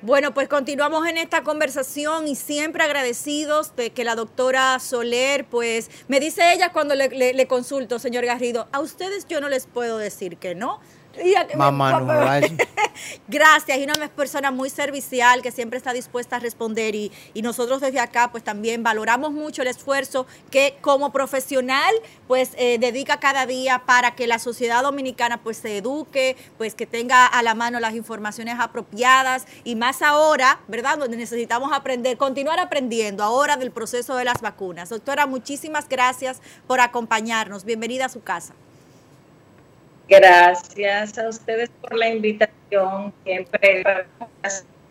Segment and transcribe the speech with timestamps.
[0.00, 5.90] Bueno, pues continuamos en esta conversación y siempre agradecidos de que la doctora Soler, pues
[6.06, 9.98] me dice ella cuando le, le, consulto, señor Garrido, a ustedes yo no les puedo
[9.98, 10.78] decir que no,
[11.56, 12.06] Mamá, no
[13.28, 17.12] Gracias, y una persona muy servicial que siempre está dispuesta a responder y,
[17.42, 21.94] nosotros desde acá pues también valoramos mucho el esfuerzo que como profesional
[22.26, 26.86] pues eh, dedica cada día para que la sociedad dominicana pues se eduque, pues que
[26.86, 30.98] tenga a la mano las informaciones apropiadas y más ahora, ¿verdad?
[30.98, 34.90] Donde necesitamos aprender, continuar aprendiendo ahora del proceso de las vacunas.
[34.90, 37.64] Doctora, muchísimas gracias por acompañarnos.
[37.64, 38.54] Bienvenida a su casa.
[40.08, 43.12] Gracias a ustedes por la invitación.
[43.24, 43.84] Siempre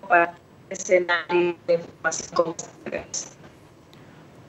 [0.07, 0.35] para
[0.69, 2.55] escenario de información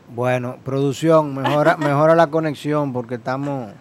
[0.09, 3.73] Bueno, producción, mejora, mejora la conexión porque estamos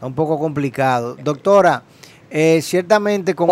[0.00, 1.14] un poco complicado.
[1.16, 1.82] Doctora,
[2.30, 3.50] eh, ciertamente con,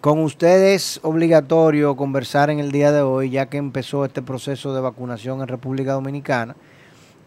[0.00, 4.74] con usted es obligatorio conversar en el día de hoy, ya que empezó este proceso
[4.74, 6.54] de vacunación en República Dominicana,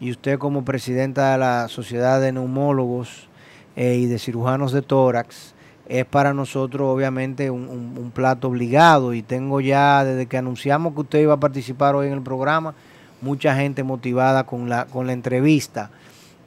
[0.00, 3.28] y usted como presidenta de la Sociedad de Neumólogos
[3.76, 5.54] eh, y de cirujanos de tórax
[5.88, 11.20] es para nosotros obviamente un, plato obligado y tengo ya desde que anunciamos que usted
[11.20, 12.74] iba a participar hoy en el programa
[13.20, 15.90] mucha gente motivada con la, con la entrevista.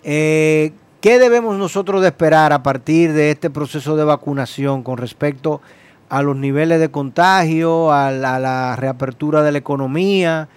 [0.04, 5.62] Eh, ¿Qué debemos nosotros de esperar a partir de este proceso de vacunación con respecto
[6.10, 10.50] a los niveles de contagio, a la, reapertura de la economía?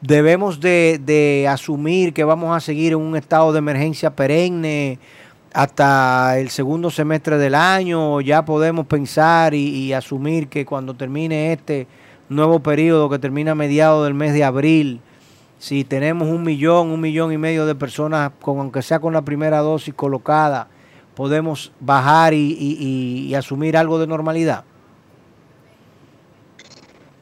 [0.00, 4.98] ¿Debemos de, de asumir que vamos a seguir en un estado de emergencia perenne?
[5.52, 11.86] Hasta el segundo semestre del año, ya podemos pensar y, asumir que cuando termine este
[12.28, 15.00] nuevo periodo que termina a mediados del mes de abril,
[15.58, 19.22] si tenemos un millón, un millón y medio de personas, con, aunque sea con la
[19.22, 20.68] primera dosis colocada,
[21.14, 24.64] podemos bajar y asumir algo de normalidad?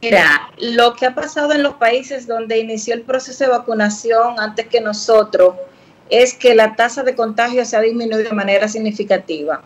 [0.00, 4.68] Mira, lo que ha pasado en los países donde inició el proceso de vacunación antes
[4.68, 5.56] que nosotros,
[6.10, 9.62] es que la tasa de contagio se ha disminuido de manera significativa.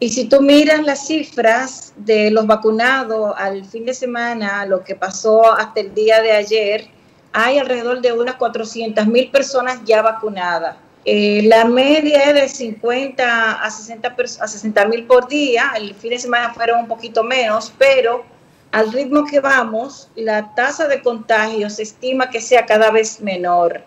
[0.00, 4.94] Y si tú miras las cifras de los vacunados al fin de semana, lo que
[4.94, 6.86] pasó hasta el día de ayer,
[7.32, 10.76] hay alrededor de unas 400 mil personas ya vacunadas.
[11.04, 16.10] Eh, la media es de 50 a 60 a 60 mil por día, el fin
[16.10, 18.24] de semana fueron un poquito menos, pero
[18.72, 23.82] al ritmo que vamos, la tasa de contagio se estima que sea cada vez menor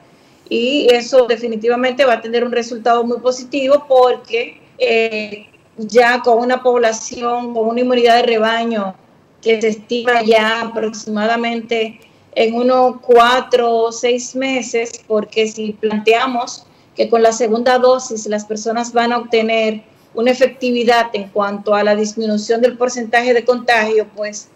[0.49, 5.47] y eso definitivamente va a tener un resultado muy positivo porque eh,
[5.77, 8.95] ya con una población, con una inmunidad de rebaño
[9.41, 11.99] que se estima ya aproximadamente
[12.35, 16.65] en unos cuatro o seis meses, porque si planteamos
[16.95, 21.83] que con la segunda dosis las personas van a obtener una efectividad en cuanto a
[21.83, 24.49] la disminución del porcentaje de contagio, pues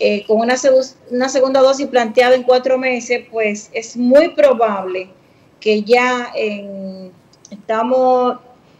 [0.00, 0.56] eh, con una,
[1.10, 5.08] una segunda dosis planteada en cuatro meses, pues es muy probable
[5.64, 7.10] que ya en,
[7.50, 8.36] estamos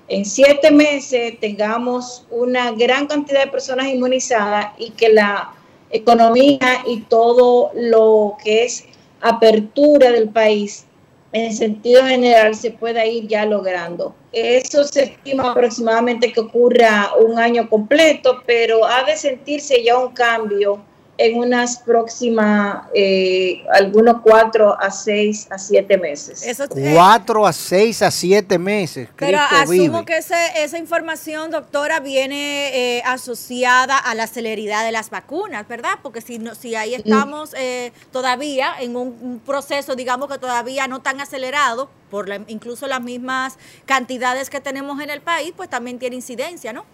[0.06, 5.55] en siete meses tengamos una gran cantidad de personas inmunizadas y que la
[5.89, 8.84] economía y todo lo que es
[9.22, 10.84] apertura del país
[11.33, 14.15] en sentido general se pueda ir ya logrando.
[14.31, 20.12] Eso se estima aproximadamente que ocurra un año completo, pero ha de sentirse ya un
[20.12, 20.83] cambio
[21.16, 26.42] en unas próximas, eh, algunos cuatro a seis a siete meses.
[26.44, 29.08] Eso, cuatro a seis a siete meses.
[29.16, 35.68] Pero asumo que esa información, doctora, viene eh, asociada a la celeridad de las vacunas,
[35.68, 35.98] ¿verdad?
[36.03, 41.00] Porque si, no, si ahí estamos eh, todavía en un, proceso, digamos que todavía no
[41.00, 43.56] tan acelerado, por incluso las mismas
[43.86, 46.84] cantidades que tenemos en el país, pues también tiene incidencia, ¿no?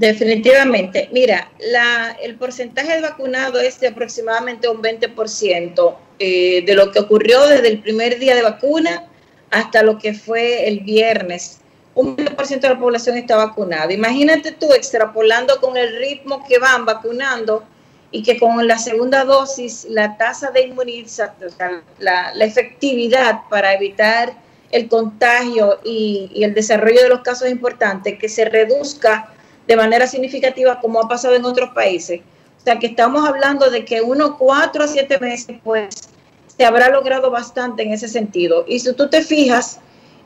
[0.00, 1.10] Definitivamente.
[1.12, 7.00] Mira, la, el porcentaje de vacunado es de aproximadamente un 20% eh, de lo que
[7.00, 9.04] ocurrió desde el primer día de vacuna
[9.50, 11.60] hasta lo que fue el viernes.
[11.94, 13.92] Un 20% de la población está vacunada.
[13.92, 17.62] Imagínate tú extrapolando con el ritmo que van vacunando
[18.10, 24.32] y que con la segunda dosis la tasa de inmunización, la, la efectividad para evitar
[24.70, 29.34] el contagio y, y el desarrollo de los casos es importante, que se reduzca
[29.70, 32.22] de manera significativa como ha pasado en otros países.
[32.58, 36.10] O sea que estamos hablando de que unos cuatro a siete meses, pues
[36.48, 38.64] se habrá logrado bastante en ese sentido.
[38.66, 39.78] Y si tú te fijas,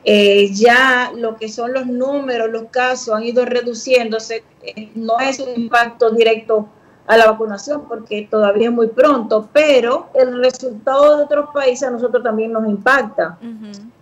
[0.03, 4.43] eh, ya lo que son los números, los casos han ido reduciéndose.
[4.63, 6.67] Eh, no es un impacto directo
[7.05, 11.91] a la vacunación porque todavía es muy pronto, pero el resultado de otros países a
[11.91, 13.37] nosotros también nos impacta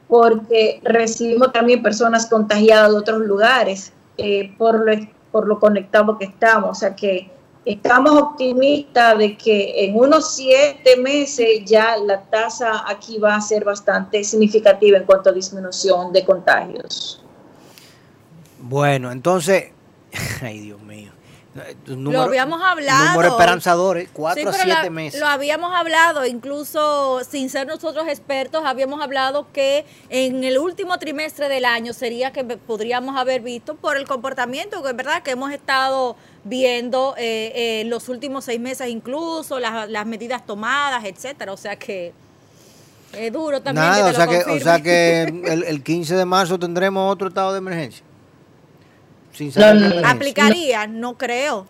[0.07, 4.93] porque recibimos también personas contagiadas de otros lugares eh, por lo
[5.33, 6.69] por lo conectado que estamos.
[6.69, 7.29] O sea que
[7.65, 13.65] estamos optimistas de que en unos siete meses ya la tasa aquí va a ser
[13.65, 17.19] bastante significativa en cuanto a disminución de contagios.
[18.59, 19.71] Bueno, entonces,
[20.41, 21.11] ay Dios mío.
[21.85, 23.11] Lo habíamos hablado.
[23.11, 25.19] Número esperanzadores, cuatro a siete meses.
[25.19, 31.49] Lo habíamos hablado, incluso sin ser nosotros expertos, habíamos hablado que en el último trimestre
[31.49, 35.51] del año sería que podríamos haber visto por el comportamiento, que es verdad que hemos
[35.51, 41.53] estado viendo eh, eh, los últimos seis meses incluso, las, las medidas tomadas, etcétera.
[41.53, 42.13] O sea que
[43.13, 43.85] es duro también.
[43.85, 47.51] Nada, o, sea que, o sea que el, el 15 de marzo tendremos otro estado
[47.51, 48.03] de emergencia.
[50.05, 50.87] ¿Aplicaría?
[50.87, 51.67] No creo.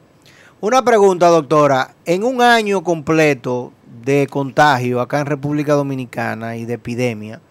[0.62, 1.94] Una pregunta, doctora.
[2.06, 3.72] En un año completo
[4.04, 7.42] de contagio acá en República Dominicana y de epidemia,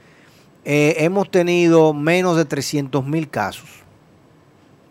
[0.65, 3.69] eh, hemos tenido menos de 300 mil casos.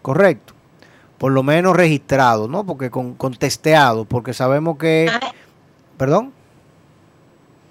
[0.01, 0.53] ¿Correcto?
[1.17, 2.65] Por lo menos registrados, ¿no?
[2.65, 5.09] Porque con, con testeados, porque sabemos que...
[5.11, 5.31] Ah.
[5.97, 6.33] ¿Perdón?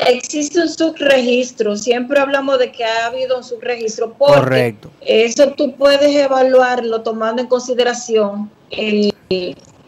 [0.07, 4.15] Existe un subregistro, siempre hablamos de que ha habido un subregistro.
[4.15, 4.91] Correcto.
[5.01, 9.15] Eso tú puedes evaluarlo tomando en consideración el,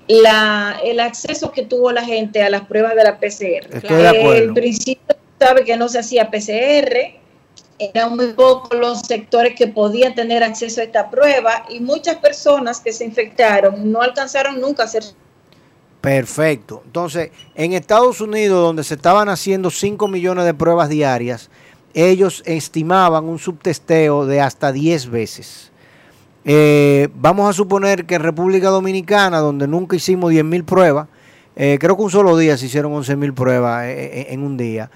[0.08, 3.76] la, el acceso que tuvo la gente a las pruebas de la PCR.
[3.76, 4.32] Estoy de acuerdo.
[4.32, 7.22] El principio sabe que no se hacía PCR,
[7.78, 12.80] eran muy pocos los sectores que podían tener acceso a esta prueba y muchas personas
[12.80, 15.02] que se infectaron no alcanzaron nunca a hacer
[16.02, 16.82] Perfecto.
[16.84, 21.48] Entonces, en Estados Unidos, donde se estaban haciendo 5 millones de pruebas diarias,
[21.94, 25.70] ellos estimaban un subtesteo de hasta 10 veces.
[26.44, 31.06] Eh, vamos a suponer que en República Dominicana, donde nunca hicimos 10 mil pruebas,
[31.54, 34.90] eh, creo que un solo día se hicieron 11 mil pruebas eh, en un día,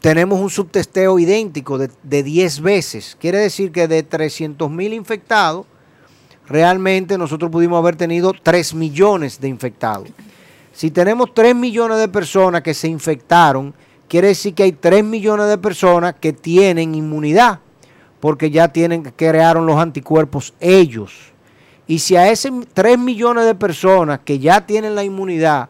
[0.00, 3.16] tenemos un subtesteo idéntico de, de 10 veces.
[3.20, 5.64] Quiere decir que de 300 mil infectados,
[6.48, 10.08] realmente nosotros pudimos haber tenido 3 millones de infectados.
[10.72, 13.72] Si tenemos 3 millones de personas que se infectaron,
[14.08, 17.60] quiere decir que hay 3 millones de personas que tienen inmunidad,
[18.20, 21.32] porque ya tienen, crearon los anticuerpos ellos.
[21.86, 25.68] Y si a ese 3 millones de personas que ya tienen la inmunidad,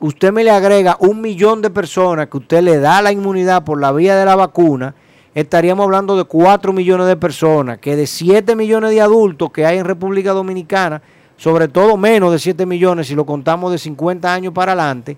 [0.00, 3.80] usted me le agrega un millón de personas que usted le da la inmunidad por
[3.80, 4.94] la vía de la vacuna,
[5.34, 9.78] estaríamos hablando de 4 millones de personas, que de 7 millones de adultos que hay
[9.78, 11.02] en República Dominicana,
[11.36, 15.16] sobre todo menos de 7 millones si lo contamos de 50 años para adelante,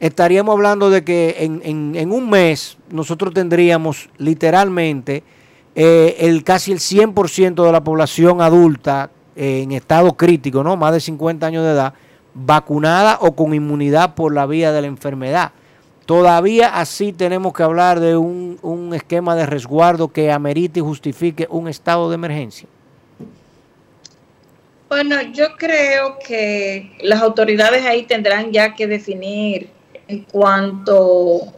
[0.00, 5.22] estaríamos hablando de que en, un mes nosotros tendríamos literalmente
[5.76, 10.76] eh, el casi el 100% de la población adulta eh, en estado crítico, ¿no?
[10.76, 11.94] más de 50 años de edad,
[12.34, 15.52] vacunada o con inmunidad por la vía de la enfermedad.
[16.06, 21.68] Todavía así tenemos que hablar de un, esquema de resguardo que amerite y justifique un
[21.68, 22.68] estado de emergencia.
[24.88, 29.70] Bueno, yo creo que las autoridades ahí tendrán ya que definir
[30.06, 31.52] en cuanto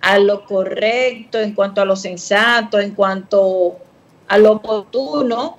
[0.00, 3.76] a lo correcto, en cuanto a lo sensato, en cuanto
[4.28, 5.56] a lo oportuno,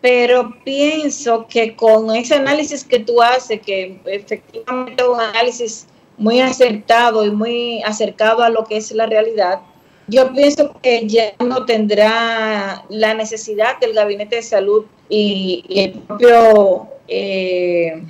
[0.00, 5.86] pero pienso que con ese análisis que tú haces, que efectivamente es un análisis
[6.18, 9.60] muy acertado y muy acercado a lo que es la realidad,
[10.08, 16.88] yo pienso que ya no tendrá la necesidad del Gabinete de Salud y, el propio
[17.08, 18.02] eh,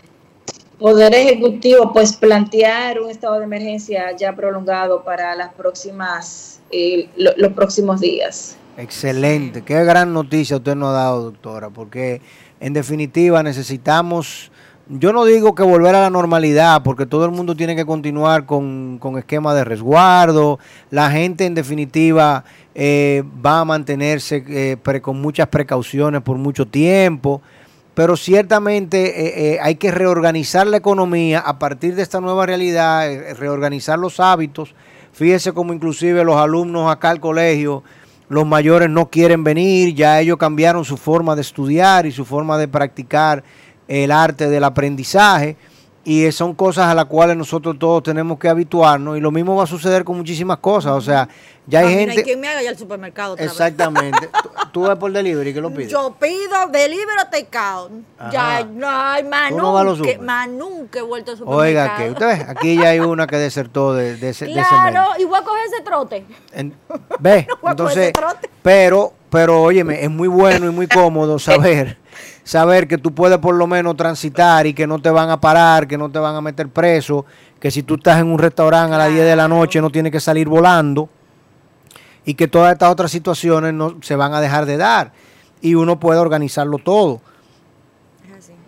[0.79, 7.53] Poder Ejecutivo pues plantear un estado de emergencia ya prolongado para las próximas eh, los
[7.53, 8.59] próximos días.
[8.77, 12.21] Excelente, qué gran noticia usted nos ha dado, doctora, porque
[12.61, 14.51] en definitiva necesitamos
[14.89, 18.47] yo no digo que volver a la normalidad, porque todo el mundo tiene que continuar
[18.47, 20.61] con, con esquema de resguardo.
[20.91, 27.43] La gente, en definitiva, eh, va a mantenerse eh, con muchas precauciones por mucho tiempo.
[27.95, 33.99] Pero ciertamente eh, hay que reorganizar la economía a partir de esta nueva realidad, reorganizar
[33.99, 34.75] los hábitos.
[35.13, 37.83] Fíjese como inclusive los alumnos acá al colegio,
[38.29, 42.59] los mayores no quieren venir, ya ellos cambiaron su forma de estudiar y su forma
[42.59, 43.43] de practicar
[43.89, 45.57] el arte del aprendizaje
[46.07, 49.65] y son cosas a las cuales nosotros todos tenemos que habituarnos y lo mismo va
[49.65, 51.29] a suceder con muchísimas cosas, o sea,
[51.67, 52.19] ya hay gente...
[52.19, 53.37] Hay quien me haga ya el supermercado.
[53.37, 54.31] Exactamente.
[54.73, 55.91] ¿Tú, vas por delivery, ¿qué lo pides?
[55.91, 57.91] Yo pido delivery o takeout.
[58.31, 61.61] Ya no hay más nunca, más nunca he vuelto al supermercado.
[61.61, 65.25] Oiga, que usted ve, aquí ya hay una que desertó de, de ese Claro, y
[65.25, 66.25] voy a coger ese trote.
[67.19, 68.13] ve, entonces,
[68.63, 71.99] pero, pero óyeme, es muy bueno y muy cómodo saber
[72.47, 75.89] saber que tú puedes por lo menos transitar y que no te van a parar,
[75.89, 77.27] que no te van a meter preso,
[77.59, 80.13] que si tú estás en un restaurante a las 10 de la noche no tienes
[80.13, 81.09] que salir volando
[82.25, 85.13] y que todas estas otras situaciones no se van a dejar de dar
[85.61, 87.21] y uno puede organizarlo todo.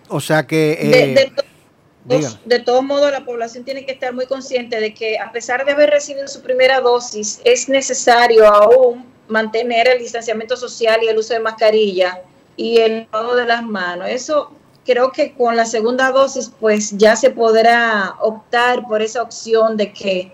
[0.08, 0.73] O sea que...
[0.80, 1.32] Eh,
[2.04, 5.70] de, todos modos, la población tiene que estar muy consciente de que a pesar de
[5.70, 11.35] haber recibido su primera dosis, es necesario aún mantener el distanciamiento social y el uso
[11.35, 12.23] de mascarilla
[12.58, 14.08] y el lavado de las manos.
[14.10, 14.50] Eso
[14.84, 19.92] creo que con la segunda dosis pues ya se podrá optar por esa opción de
[19.92, 20.32] que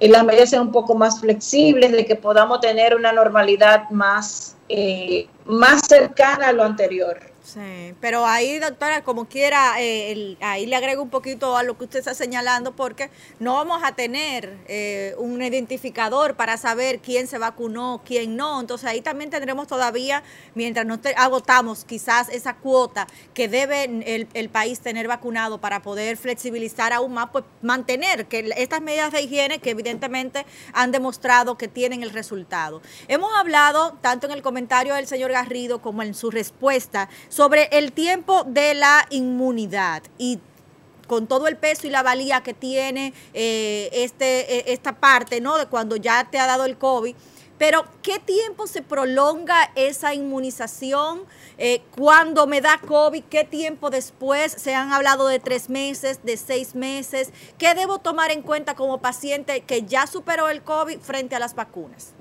[0.00, 5.26] las medidas sean un poco más flexibles, de que podamos tener una normalidad más, eh,
[5.46, 7.31] más cercana a lo anterior.
[7.44, 11.84] Sí, pero ahí, doctora, como quiera, eh, ahí le agrego un poquito a lo que
[11.84, 17.38] usted está señalando, porque no vamos a tener eh, un identificador para saber quién se
[17.38, 18.60] vacunó, quién no.
[18.60, 20.22] Entonces ahí también tendremos todavía,
[20.54, 26.16] mientras no agotamos quizás esa cuota que debe el, el, país tener vacunado para poder
[26.16, 31.66] flexibilizar aún más, pues mantener que estas medidas de higiene que evidentemente han demostrado que
[31.66, 32.82] tienen el resultado.
[33.08, 37.92] Hemos hablado, tanto en el comentario del señor Garrido como en su respuesta, sobre el
[37.92, 40.38] tiempo de la inmunidad y
[41.06, 45.56] con todo el peso y la valía que tiene eh, este, e, esta parte, ¿no?
[45.56, 47.16] De cuando ya te ha dado el COVID.
[47.56, 51.22] Pero, ¿qué tiempo se prolonga esa inmunización?
[51.56, 54.52] Eh, cuando me da COVID, ¿qué tiempo después?
[54.52, 57.32] Se han hablado de tres meses, de seis meses.
[57.56, 61.54] ¿Qué debo tomar en cuenta como paciente que ya superó el COVID frente a las
[61.54, 62.12] vacunas?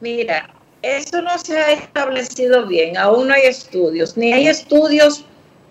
[0.00, 0.55] Mira,
[0.86, 5.24] eso no se ha establecido bien, aún no hay estudios, ni hay estudios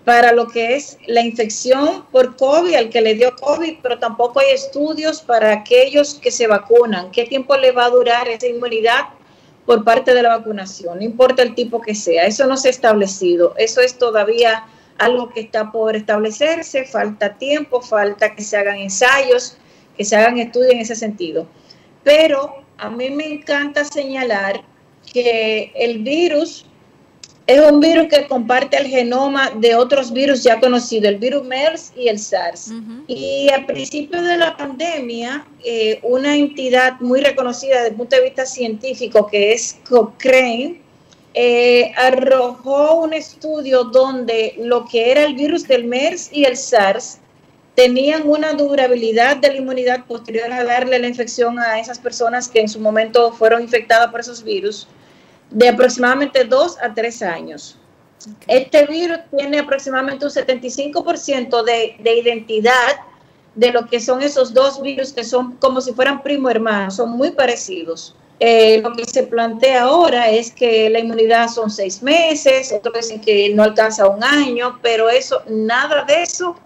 [0.06, 4.38] para lo que es la infección por COVID, al que le dio COVID, pero tampoco
[4.38, 7.10] hay estudios para aquellos que se vacunan.
[7.10, 9.00] ¿Qué tiempo le va a durar esa inmunidad
[9.64, 10.98] por parte de la vacunación?
[10.98, 13.54] No importa el tipo que sea, eso no se ha establecido.
[13.58, 14.64] Eso es todavía
[14.98, 19.56] algo que está por establecerse, falta tiempo, falta que se hagan ensayos,
[19.96, 21.48] que se hagan estudios en ese sentido.
[22.04, 24.62] Pero a mí me encanta señalar
[25.12, 26.66] que el virus
[27.46, 31.92] es un virus que comparte el genoma de otros virus ya conocidos, el virus MERS
[31.96, 32.72] y el SARS.
[33.06, 38.22] Y al principio de la pandemia, eh, una entidad muy reconocida desde el punto de
[38.22, 40.80] vista científico, que es Cochrane,
[41.34, 47.20] eh, arrojó un estudio donde lo que era el virus del MERS y el SARS
[47.76, 52.60] tenían una durabilidad de la inmunidad posterior a darle la infección a esas personas que
[52.60, 54.88] en su momento fueron infectadas por esos virus
[55.50, 57.78] de aproximadamente dos a tres años.
[58.48, 62.96] Este virus tiene aproximadamente un 75% de, de identidad
[63.54, 67.10] de lo que son esos dos virus que son como si fueran primo hermanos, son
[67.10, 68.16] muy parecidos.
[68.40, 73.20] Eh, lo que se plantea ahora es que la inmunidad son seis meses, otros dicen
[73.20, 76.56] que no alcanza un año, pero eso, nada de eso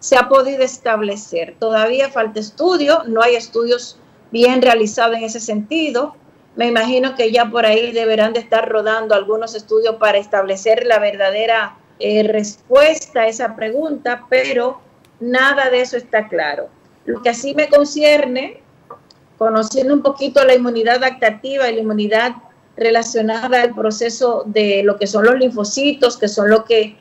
[0.00, 1.54] se ha podido establecer.
[1.58, 3.98] Todavía falta estudio, no hay estudios
[4.32, 6.16] bien realizados en ese sentido.
[6.56, 10.98] Me imagino que ya por ahí deberán de estar rodando algunos estudios para establecer la
[10.98, 14.80] verdadera eh, respuesta a esa pregunta, pero
[15.20, 16.68] nada de eso está claro.
[17.04, 18.62] Lo que así me concierne,
[19.36, 22.32] conociendo un poquito la inmunidad adaptativa y la inmunidad
[22.76, 26.96] relacionada al proceso de lo que son los linfocitos, que son lo que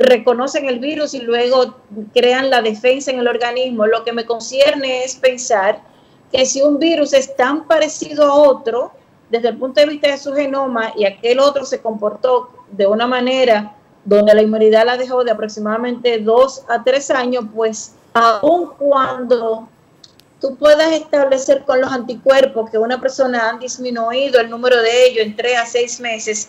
[0.00, 1.76] reconocen el virus y luego
[2.14, 5.82] crean la defensa en el organismo, lo que me concierne es pensar
[6.32, 8.92] que si un virus es tan parecido a otro,
[9.28, 13.06] desde el punto de vista de su genoma, y aquel otro se comportó de una
[13.06, 19.68] manera donde la inmunidad la dejó de aproximadamente dos a tres años, pues aun cuando
[20.40, 25.26] tú puedas establecer con los anticuerpos que una persona ha disminuido el número de ellos
[25.26, 26.48] en tres a seis meses,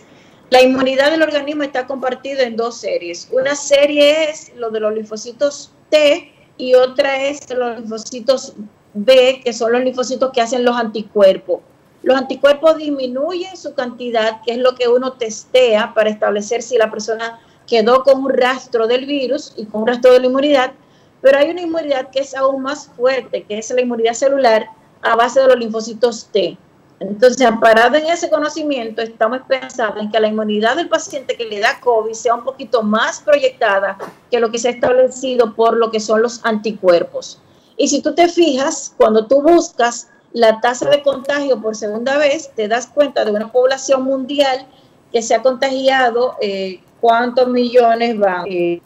[0.51, 3.29] la inmunidad del organismo está compartida en dos series.
[3.31, 8.53] Una serie es lo de los linfocitos T y otra es los linfocitos
[8.93, 11.61] B, que son los linfocitos que hacen los anticuerpos.
[12.03, 16.91] Los anticuerpos disminuyen su cantidad, que es lo que uno testea para establecer si la
[16.91, 20.73] persona quedó con un rastro del virus y con un rastro de la inmunidad,
[21.21, 24.65] pero hay una inmunidad que es aún más fuerte, que es la inmunidad celular
[25.01, 26.57] a base de los linfocitos T.
[27.01, 31.59] Entonces, parado en ese conocimiento, estamos pensando en que la inmunidad del paciente que le
[31.59, 33.97] da COVID sea un poquito más proyectada
[34.29, 37.41] que lo que se ha establecido por lo que son los anticuerpos.
[37.75, 42.51] Y si tú te fijas, cuando tú buscas la tasa de contagio por segunda vez,
[42.55, 44.67] te das cuenta de una población mundial
[45.11, 48.79] que se ha contagiado, eh, cuántos millones van, eh,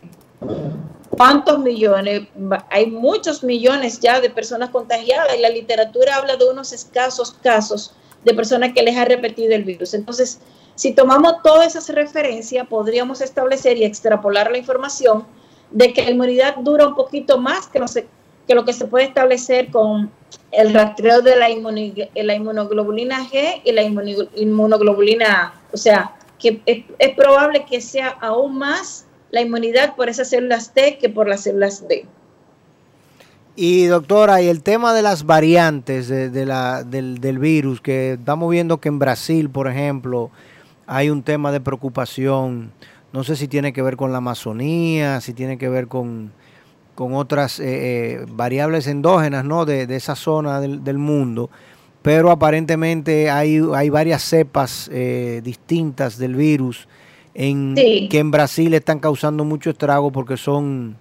[1.09, 2.29] cuántos millones,
[2.69, 7.93] hay muchos millones ya de personas contagiadas y la literatura habla de unos escasos casos
[8.25, 9.93] de personas que les ha repetido el virus.
[9.93, 10.41] Entonces,
[10.73, 15.25] si tomamos todas esas referencias, podríamos establecer y extrapolar la información
[15.71, 17.79] de que la inmunidad dura un poquito más que,
[18.53, 20.11] lo que se puede establecer con
[20.51, 25.61] el rastreo de la, la inmunoglobulina G y la inmunoglobulina A.
[25.71, 30.73] O sea, que es, es probable que sea aún más la inmunidad por esas células
[30.73, 32.05] T que por las células D.
[33.57, 38.51] Y doctora, y el tema de las variantes de, la, del, del, virus, que estamos
[38.51, 40.29] viendo que en Brasil, por ejemplo,
[40.87, 42.71] hay un tema de preocupación,
[43.13, 46.33] no sé si tiene que ver con la Amazonía, si tiene que ver con,
[46.97, 49.65] otras eh, eh, variables endógenas ¿no?
[49.65, 51.49] de, esa zona del, mundo,
[52.01, 56.89] pero aparentemente hay, hay varias cepas eh, distintas del virus
[57.33, 60.97] en, que en Brasil están causando mucho estrago porque son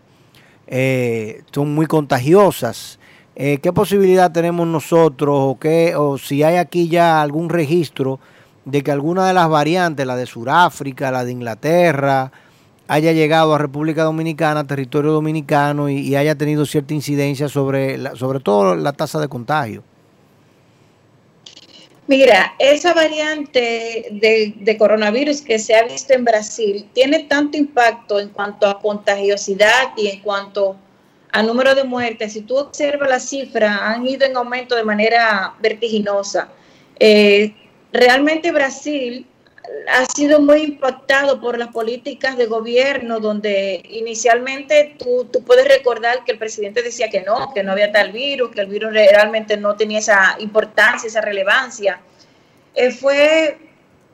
[0.66, 2.99] eh, son muy contagiosas.
[3.37, 8.21] Eh, ¿Qué posibilidad tenemos nosotros o, qué, o si hay aquí ya algún registro
[8.64, 12.30] de que alguna de las variantes, la de Sudáfrica, la de Inglaterra,
[12.87, 18.75] haya llegado a República Dominicana, territorio dominicano y, haya tenido cierta incidencia sobre, sobre todo
[18.75, 19.83] la tasa de contagio?
[22.07, 28.29] Mira, esa variante de, coronavirus que se ha visto en Brasil tiene tanto impacto en
[28.29, 30.77] cuanto a contagiosidad y en cuanto
[31.33, 32.35] a número de muertes.
[32.35, 36.49] Si tú observas las cifras, han ido en aumento de manera vertiginosa.
[37.01, 37.55] Eh,
[37.91, 39.27] realmente Brasil
[39.88, 46.25] ha sido muy impactado por las políticas de gobierno, donde inicialmente tú, tú, puedes recordar
[46.25, 49.56] que el presidente decía que no, que no había tal virus, que el virus realmente
[49.56, 52.00] no tenía esa importancia, esa relevancia.
[52.75, 53.59] Eh, fue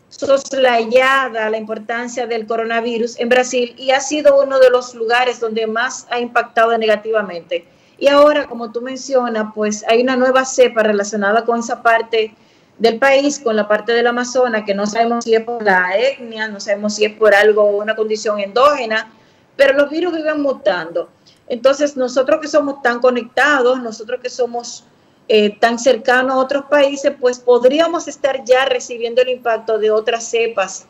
[0.09, 5.67] soslayada la importancia del coronavirus en Brasil y ha sido uno de los lugares donde
[5.67, 7.65] más ha impactado negativamente.
[7.99, 12.35] Y ahora, como tú mencionas, pues hay una nueva cepa relacionada con esa parte
[12.81, 16.49] del país con la parte del Amazonas, que no sabemos si es por la etnia,
[16.49, 19.13] no sabemos si es por algo, una condición endógena,
[19.55, 21.11] pero los virus viven mutando.
[21.47, 24.85] Entonces, nosotros que somos tan conectados, nosotros que somos
[25.29, 30.25] eh, tan cercanos a otros países, pues podríamos estar ya recibiendo el impacto de otras
[30.25, 30.87] cepas.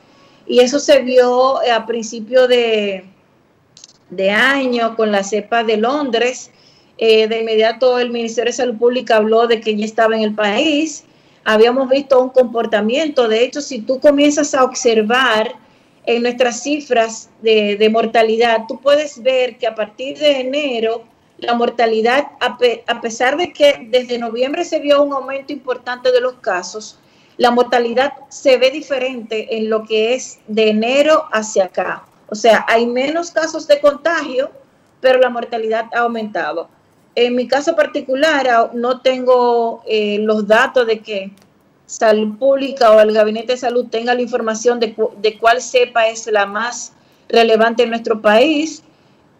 [0.46, 3.04] Y eso se vio eh, a principio de,
[4.10, 6.52] de año con la cepa de Londres.
[6.98, 10.34] Eh, de inmediato el Ministerio de Salud Pública habló de que ya estaba en el
[10.36, 11.04] país
[11.44, 13.28] habíamos visto un comportamiento.
[13.28, 15.54] De hecho, si tú comienzas a observar
[16.04, 21.04] en nuestras cifras de, mortalidad, tú puedes ver que a partir de enero
[21.38, 26.34] la mortalidad, a, pesar de que desde noviembre se vio un aumento importante de los
[26.34, 26.98] casos,
[27.38, 32.04] la mortalidad se ve diferente en lo que es de enero hacia acá.
[32.28, 34.50] O sea, hay menos casos de contagio,
[35.00, 36.68] pero la mortalidad ha aumentado.
[37.14, 41.32] En mi caso particular, no tengo eh, los datos de que
[41.86, 46.26] Salud Pública o el Gabinete de Salud tenga la información de, de cuál cepa es
[46.28, 46.92] la más
[47.28, 48.84] relevante en nuestro país,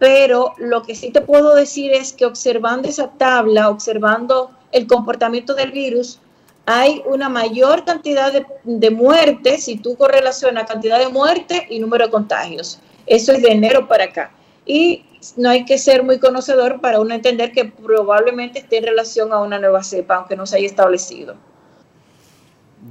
[0.01, 5.55] pero lo que sí te puedo decir es que observando esa tabla, observando el comportamiento
[5.55, 6.19] del virus,
[6.67, 12.07] hay una mayor cantidad de, de muertes, si tú correlacionas cantidad de muertes y número
[12.07, 12.81] de contagios.
[13.07, 14.33] Eso es de enero para acá.
[14.67, 15.05] Y
[15.37, 19.41] no hay que ser muy conocedor para uno entender que probablemente esté en relación a
[19.41, 21.37] una nueva cepa, aunque no se haya establecido.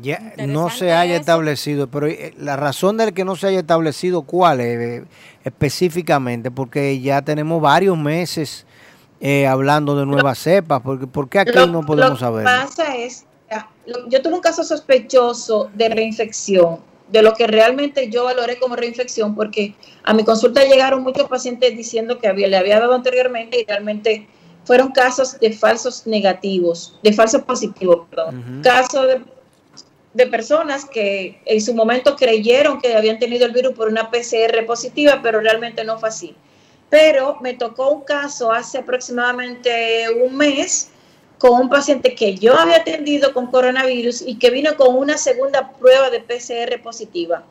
[0.01, 4.21] Ya no se haya establecido, pero eh, la razón del que no se haya establecido,
[4.21, 5.03] ¿cuál es eh,
[5.43, 6.51] específicamente?
[6.51, 8.67] Porque ya tenemos varios meses
[9.19, 12.43] eh, hablando de nuevas cepas, porque ¿por qué aquí no podemos saber?
[12.43, 13.25] Lo que pasa es,
[14.09, 16.79] yo tuve un caso sospechoso de reinfección
[17.11, 21.75] de lo que realmente yo valoré como reinfección, porque a mi consulta llegaron muchos pacientes
[21.75, 24.27] diciendo que había, le había dado anteriormente y realmente
[24.63, 28.61] fueron casos de falsos negativos, de falsos positivos, perdón.
[28.63, 29.21] Casos de,
[30.13, 34.65] de, personas que en su momento creyeron que habían tenido el virus por una PCR
[34.67, 36.35] positiva, pero realmente no fue así.
[36.89, 40.91] Pero me tocó un caso hace aproximadamente un mes
[41.39, 45.71] con un paciente que yo había atendido con coronavirus y que vino con una segunda
[45.71, 47.43] prueba de PCR positiva.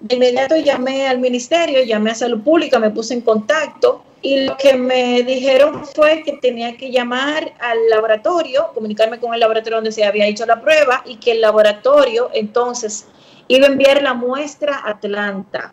[0.00, 4.56] De inmediato llamé al ministerio, llamé a salud pública, me puse en contacto y lo
[4.56, 9.92] que me dijeron fue que tenía que llamar al laboratorio, comunicarme con el laboratorio donde
[9.92, 13.06] se había hecho la prueba y que el laboratorio entonces
[13.46, 15.72] iba a enviar la muestra a Atlanta.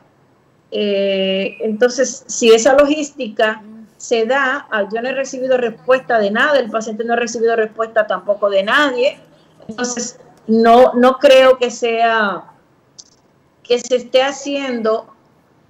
[0.70, 3.64] Eh, entonces, si esa logística
[3.98, 7.56] se da, ah, yo no he recibido respuesta de nada, el paciente no ha recibido
[7.56, 9.20] respuesta tampoco de nadie,
[9.68, 12.52] entonces no, no creo que sea
[13.64, 15.08] que se esté haciendo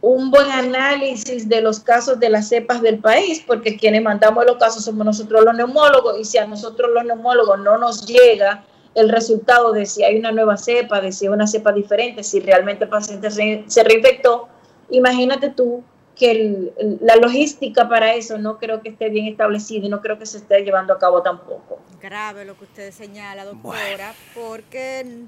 [0.02, 4.58] un buen análisis de los casos de las cepas del país, porque quienes mandamos los
[4.58, 9.10] casos somos nosotros los neumólogos, y si a nosotros los neumólogos no nos llega el
[9.10, 12.86] resultado de si hay una nueva cepa, de si hay una cepa diferente, si realmente
[12.86, 14.48] el paciente se, reinfectó,
[14.90, 15.84] imagínate tú
[16.16, 20.26] que la logística para eso no creo que esté bien establecida y no creo que
[20.26, 21.80] se esté llevando a cabo tampoco.
[22.02, 25.26] Grave lo que usted señala, doctora, porque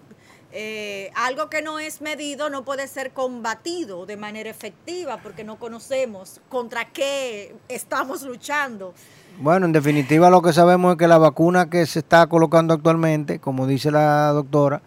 [0.54, 5.58] eh, algo que no es medido no puede ser combatido de manera efectiva porque no
[5.60, 8.94] conocemos contra qué estamos luchando.
[9.40, 13.40] Bueno, en definitiva lo que sabemos es que la vacuna que se está colocando actualmente,
[13.40, 14.82] como dice la doctora,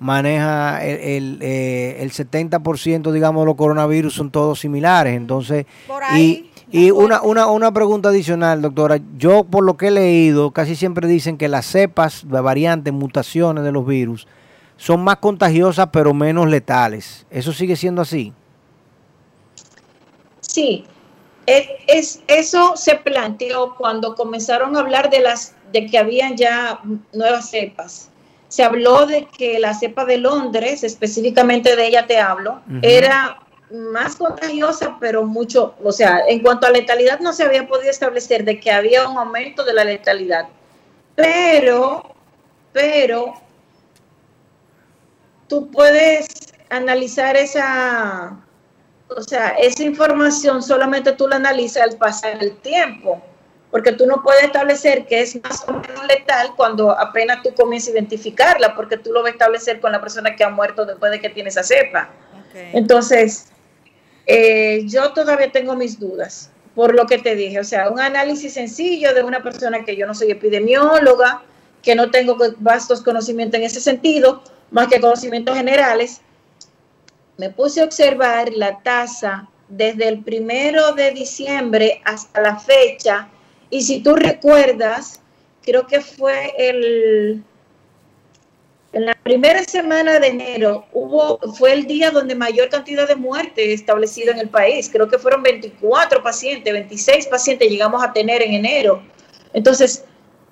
[0.00, 5.14] maneja el, el, 70% eh, digamos de los coronavirus son todos similares.
[5.16, 5.66] Entonces,
[6.16, 8.98] y, y una, una, una pregunta adicional, doctora.
[9.16, 13.62] Yo por lo que he leído, casi siempre dicen que las cepas, las variantes, mutaciones
[13.62, 14.26] de los virus,
[14.76, 17.26] son más contagiosas pero menos letales.
[17.30, 18.32] ¿Eso sigue siendo así?
[20.40, 20.84] Sí,
[21.46, 26.80] es, eso se planteó cuando comenzaron a hablar de, las, de que habían ya
[27.12, 28.10] nuevas cepas.
[28.50, 33.38] Se habló de que la cepa de Londres, específicamente de ella te hablo, era
[33.70, 38.44] más contagiosa, pero mucho, o sea, en cuanto a letalidad no se había podido establecer
[38.44, 40.48] de que había un aumento de la letalidad.
[41.14, 42.14] Pero,
[42.72, 43.34] pero
[45.46, 48.36] tú puedes analizar esa,
[49.08, 53.22] o sea, esa información solamente tú la analizas al pasar el tiempo,
[53.70, 57.88] porque tú no puedes establecer que es más o menos letal cuando apenas tú comienzas
[57.88, 61.12] a identificarla, porque tú lo vas a establecer con la persona que ha muerto después
[61.12, 62.10] de que tiene esa cepa.
[62.72, 63.46] Entonces,
[64.26, 68.54] eh, yo todavía tengo mis dudas, por lo que te dije, o sea, un análisis
[68.54, 71.42] sencillo de una persona que yo no soy epidemióloga,
[71.82, 76.20] que no tengo vastos conocimientos en ese sentido, más que conocimientos generales,
[77.36, 83.28] me puse a observar la tasa desde el primero de diciembre hasta la fecha.
[83.70, 85.20] Y si tú recuerdas,
[85.62, 87.44] creo que fue el,
[88.92, 93.68] en la primera semana de enero hubo, fue el día donde mayor cantidad de muertes
[93.68, 94.90] establecido en el país.
[94.92, 99.02] Creo que fueron 24 pacientes, 26 pacientes llegamos a tener en enero.
[99.52, 100.04] Entonces,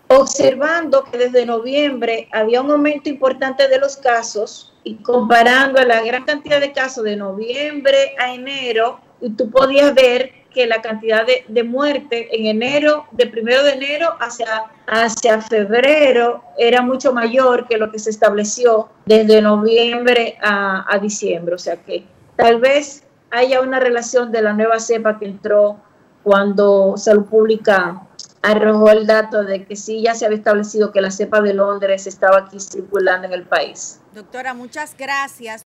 [0.06, 6.02] observando que desde noviembre había un aumento importante de los casos y comparando a la
[6.02, 9.00] gran cantidad de casos de noviembre a enero,
[9.36, 14.16] tú podías ver que la cantidad de, de muerte en enero, de primero de enero
[14.18, 20.98] hacia, hacia febrero, era mucho mayor que lo que se estableció desde noviembre a, a
[20.98, 21.54] diciembre.
[21.54, 22.02] O sea que
[22.34, 25.76] tal vez haya una relación de la nueva cepa que entró
[26.24, 28.02] cuando Salud Pública
[28.42, 32.08] arrojó el dato de que sí ya se había establecido que la cepa de Londres
[32.08, 34.00] estaba aquí circulando en el país.
[34.12, 35.62] Doctora, muchas gracias.